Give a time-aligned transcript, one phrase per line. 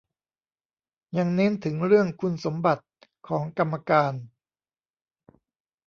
[1.17, 2.85] ยังเน้นถึงเรื่องคุณสมบัติ
[3.27, 4.13] ของกรรมการ